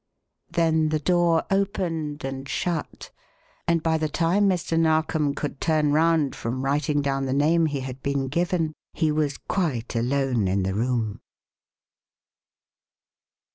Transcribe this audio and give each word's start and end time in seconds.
Then 0.49 0.89
the 0.89 0.97
door 0.99 1.43
opened 1.51 2.23
and 2.25 2.49
shut, 2.49 3.11
and 3.67 3.83
by 3.83 3.99
the 3.99 4.09
time 4.09 4.49
Mr. 4.49 4.75
Narkom 4.79 5.35
could 5.35 5.61
turn 5.61 5.91
round 5.93 6.35
from 6.35 6.65
writing 6.65 7.03
down 7.03 7.25
the 7.27 7.33
name 7.37 7.67
he 7.67 7.81
had 7.81 8.01
been 8.01 8.27
given, 8.27 8.73
he 8.93 9.11
was 9.11 9.37
quite 9.37 9.93
alone 9.95 10.47
in 10.47 10.63
the 10.63 10.73
room. 10.73 11.21